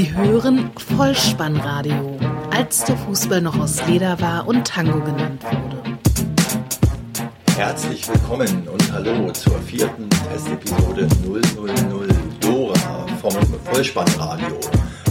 [0.00, 2.18] Sie hören Vollspannradio,
[2.56, 5.82] als der Fußball noch aus Leder war und Tango genannt wurde.
[7.54, 11.42] Herzlich willkommen und hallo zur vierten Testepisode 000
[12.40, 13.34] Dora vom
[13.70, 14.58] Vollspannradio,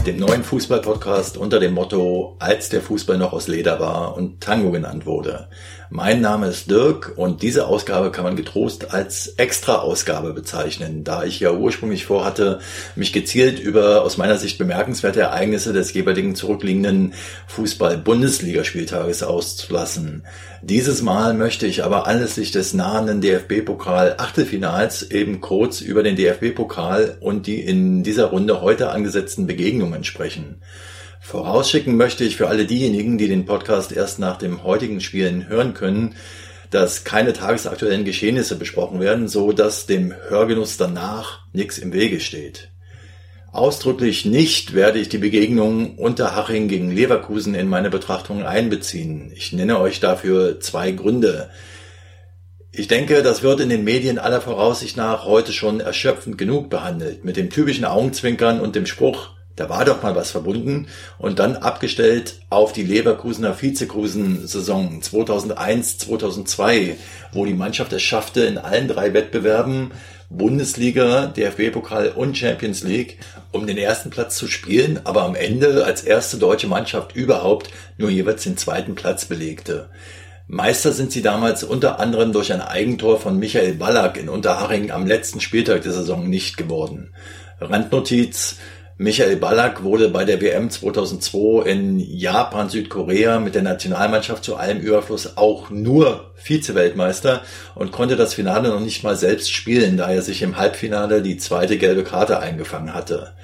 [0.05, 4.71] dem neuen Fußballpodcast unter dem Motto Als der Fußball noch aus Leder war und Tango
[4.71, 5.49] genannt wurde.
[5.91, 11.39] Mein Name ist Dirk und diese Ausgabe kann man getrost als Extra-Ausgabe bezeichnen, da ich
[11.39, 12.59] ja ursprünglich vorhatte,
[12.95, 17.15] mich gezielt über aus meiner Sicht bemerkenswerte Ereignisse des jeweiligen zurückliegenden
[17.47, 20.23] Fußball-Bundesligaspieltages auszulassen.
[20.61, 27.47] Dieses Mal möchte ich aber anlässlich des nahenden DFB-Pokal-Achtelfinals eben kurz über den DFB-Pokal und
[27.47, 30.61] die in dieser Runde heute angesetzten Begegnungen sprechen.
[31.21, 35.73] Vorausschicken möchte ich für alle diejenigen, die den Podcast erst nach dem heutigen Spielen hören
[35.73, 36.15] können,
[36.69, 42.69] dass keine tagesaktuellen Geschehnisse besprochen werden, so dass dem Hörgenuss danach nichts im Wege steht.
[43.51, 49.31] Ausdrücklich nicht werde ich die Begegnung Unterhaching gegen Leverkusen in meine Betrachtungen einbeziehen.
[49.35, 51.49] Ich nenne euch dafür zwei Gründe.
[52.71, 57.25] Ich denke, das wird in den Medien aller Voraussicht nach heute schon erschöpfend genug behandelt,
[57.25, 61.57] mit dem typischen Augenzwinkern und dem Spruch, da war doch mal was verbunden und dann
[61.57, 66.95] abgestellt auf die Leverkusener Vizekusen-Saison 2001, 2002,
[67.33, 69.91] wo die Mannschaft es schaffte, in allen drei Wettbewerben
[70.29, 73.17] Bundesliga, DFB-Pokal und Champions League,
[73.51, 78.09] um den ersten Platz zu spielen, aber am Ende als erste deutsche Mannschaft überhaupt nur
[78.09, 79.89] jeweils den zweiten Platz belegte.
[80.47, 85.05] Meister sind sie damals unter anderem durch ein Eigentor von Michael Ballack in Unterhaching am
[85.05, 87.13] letzten Spieltag der Saison nicht geworden.
[87.59, 88.57] Randnotiz,
[89.01, 94.79] Michael Ballack wurde bei der WM 2002 in Japan, Südkorea mit der Nationalmannschaft zu allem
[94.79, 97.41] Überfluss auch nur Vize-Weltmeister
[97.75, 101.37] und konnte das Finale noch nicht mal selbst spielen, da er sich im Halbfinale die
[101.37, 103.35] zweite gelbe Karte eingefangen hatte.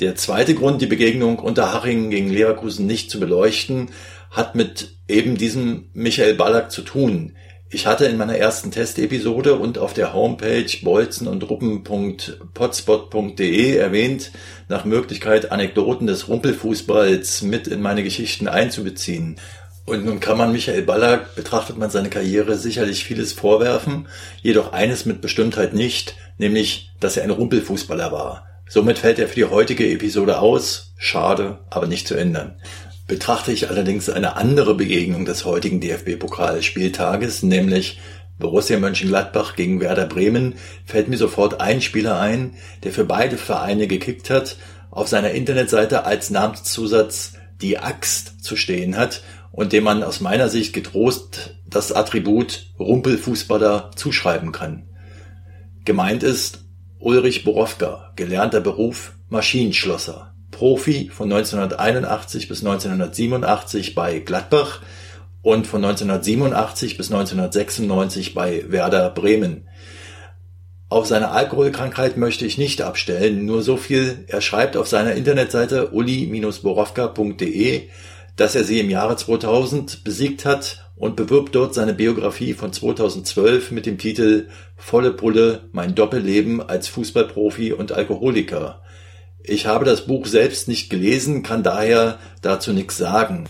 [0.00, 3.90] Der zweite Grund, die Begegnung unter Haching gegen Leverkusen nicht zu beleuchten,
[4.30, 7.36] hat mit eben diesem Michael Ballack zu tun.
[7.70, 14.30] Ich hatte in meiner ersten Testepisode und auf der Homepage bolzen und ruppen.potspot.de erwähnt,
[14.68, 19.36] nach Möglichkeit Anekdoten des Rumpelfußballs mit in meine Geschichten einzubeziehen.
[19.84, 24.08] Und nun kann man Michael Ballack, betrachtet man seine Karriere, sicherlich vieles vorwerfen,
[24.40, 28.46] jedoch eines mit Bestimmtheit nicht, nämlich, dass er ein Rumpelfußballer war.
[28.66, 30.94] Somit fällt er für die heutige Episode aus.
[30.96, 32.56] Schade, aber nicht zu ändern.
[33.08, 37.98] Betrachte ich allerdings eine andere Begegnung des heutigen DFB-Pokalspieltages, nämlich
[38.38, 42.52] Borussia Mönchengladbach gegen Werder Bremen, fällt mir sofort ein Spieler ein,
[42.84, 44.56] der für beide Vereine gekickt hat,
[44.90, 47.32] auf seiner Internetseite als Namenszusatz
[47.62, 53.90] die Axt zu stehen hat und dem man aus meiner Sicht getrost das Attribut Rumpelfußballer
[53.96, 54.86] zuschreiben kann.
[55.86, 56.62] Gemeint ist
[56.98, 60.34] Ulrich Borowka, gelernter Beruf Maschinenschlosser.
[60.58, 64.80] Profi von 1981 bis 1987 bei Gladbach
[65.40, 69.68] und von 1987 bis 1996 bei Werder Bremen.
[70.88, 75.90] Auf seine Alkoholkrankheit möchte ich nicht abstellen, nur so viel, er schreibt auf seiner Internetseite
[75.90, 77.82] uli-borowka.de,
[78.34, 83.70] dass er sie im Jahre 2000 besiegt hat und bewirbt dort seine Biografie von 2012
[83.70, 88.82] mit dem Titel Volle Pulle, mein Doppelleben als Fußballprofi und Alkoholiker.
[89.42, 93.48] Ich habe das Buch selbst nicht gelesen, kann daher dazu nichts sagen.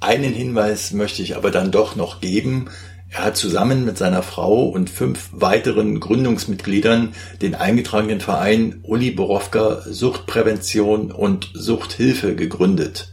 [0.00, 2.70] Einen Hinweis möchte ich aber dann doch noch geben.
[3.10, 9.82] Er hat zusammen mit seiner Frau und fünf weiteren Gründungsmitgliedern den eingetragenen Verein Uli Borowka
[9.86, 13.12] Suchtprävention und Suchthilfe gegründet.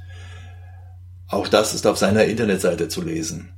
[1.27, 3.53] Auch das ist auf seiner Internetseite zu lesen.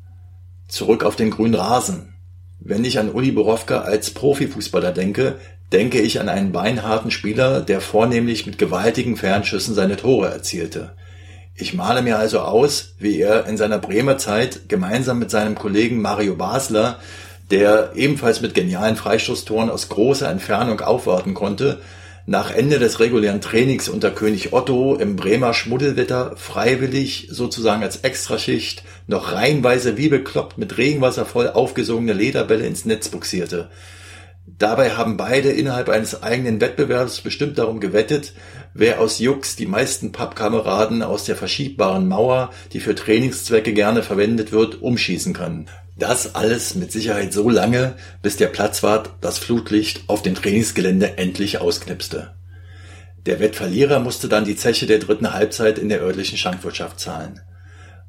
[0.67, 2.13] Zurück auf den grünen Rasen.
[2.59, 5.39] Wenn ich an Uli Borowka als Profifußballer denke,
[5.73, 10.91] denke ich an einen beinharten Spieler, der vornehmlich mit gewaltigen Fernschüssen seine Tore erzielte.
[11.55, 16.01] Ich male mir also aus, wie er in seiner Bremer Zeit gemeinsam mit seinem Kollegen
[16.01, 16.99] Mario Basler,
[17.51, 21.79] der ebenfalls mit genialen Freistoßtoren aus großer Entfernung aufwarten konnte,
[22.25, 28.83] nach Ende des regulären Trainings unter König Otto im Bremer Schmuddelwetter freiwillig sozusagen als Extraschicht
[29.07, 33.69] noch reihenweise wie bekloppt mit Regenwasser voll aufgesogene Lederbälle ins Netz buxierte.
[34.45, 38.33] Dabei haben beide innerhalb eines eigenen Wettbewerbs bestimmt darum gewettet,
[38.73, 44.51] wer aus Jux die meisten Pappkameraden aus der verschiebbaren Mauer, die für Trainingszwecke gerne verwendet
[44.51, 45.67] wird, umschießen kann.
[45.97, 51.61] Das alles mit Sicherheit so lange, bis der Platzwart das Flutlicht auf dem Trainingsgelände endlich
[51.61, 52.33] ausknipste.
[53.25, 57.39] Der Wettverlierer musste dann die Zeche der dritten Halbzeit in der örtlichen Schankwirtschaft zahlen.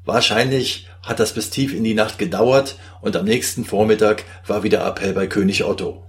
[0.03, 4.85] Wahrscheinlich hat das bis tief in die Nacht gedauert und am nächsten Vormittag war wieder
[4.85, 6.05] Appell bei König Otto.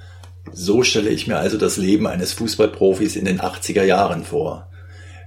[0.52, 4.70] So stelle ich mir also das Leben eines Fußballprofis in den 80er Jahren vor.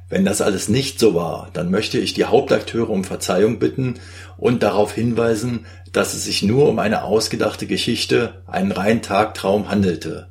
[0.10, 4.00] Wenn das alles nicht so war, dann möchte ich die Hauptakteure um Verzeihung bitten
[4.38, 10.30] und darauf hinweisen, dass es sich nur um eine ausgedachte Geschichte, einen reinen Tagtraum handelte.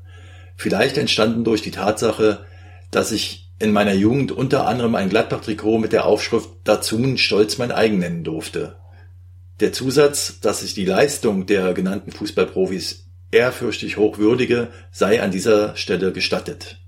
[0.56, 2.44] Vielleicht entstanden durch die Tatsache,
[2.90, 7.70] dass ich in meiner Jugend unter anderem ein Gladbach-Trikot mit der Aufschrift Dazun stolz mein
[7.73, 8.76] eigen nennen durfte.
[9.61, 16.13] Der Zusatz, dass ich die Leistung der genannten Fußballprofis ehrfürchtig hochwürdige, sei an dieser Stelle
[16.13, 16.79] gestattet.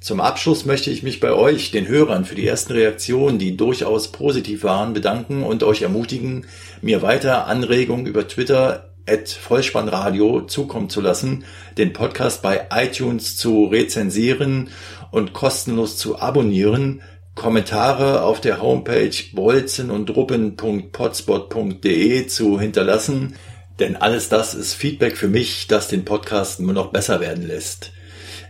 [0.00, 4.12] Zum Abschluss möchte ich mich bei euch, den Hörern, für die ersten Reaktionen, die durchaus
[4.12, 6.46] positiv waren, bedanken und euch ermutigen,
[6.82, 11.44] mir weiter Anregungen über Twitter at Vollspannradio zukommen zu lassen,
[11.78, 14.70] den Podcast bei iTunes zu rezensieren
[15.10, 17.02] und kostenlos zu abonnieren,
[17.34, 23.36] Kommentare auf der Homepage bolzen und ruppen.potspot.de zu hinterlassen,
[23.78, 27.92] denn alles das ist Feedback für mich, das den Podcast nur noch besser werden lässt.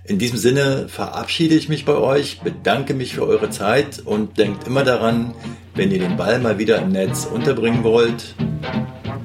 [0.04, 4.66] In diesem Sinne verabschiede ich mich bei euch, bedanke mich für eure Zeit und denkt
[4.66, 5.34] immer daran,
[5.74, 8.36] wenn ihr den Ball mal wieder im Netz unterbringen wollt,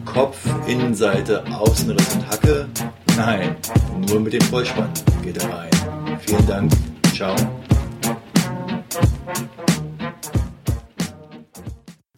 [0.06, 0.38] Kopf,
[0.68, 2.68] Innenseite, Außenriss und Hacke,
[3.16, 3.56] nein,
[4.08, 4.90] nur mit dem Vollspann
[5.24, 5.70] geht er rein.
[6.26, 6.72] Vielen Dank,
[7.14, 7.36] ciao.